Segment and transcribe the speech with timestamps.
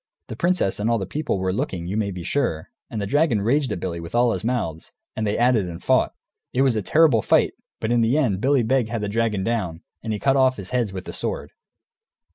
[0.29, 3.39] The princess and all the people were looking, you may be sure, and the dragon
[3.41, 6.15] raged at Billy with all his mouths, and they at it and fought.
[6.53, 9.81] It was a terrible fight, but in the end Billy Beg had the dragon down,
[10.01, 11.51] and he cut off his heads with the sword.